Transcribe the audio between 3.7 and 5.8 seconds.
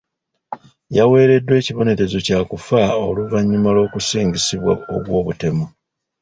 lw'okusingisibwa ogw'obutemu.